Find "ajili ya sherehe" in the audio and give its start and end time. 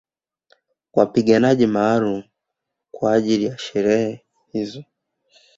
3.13-4.25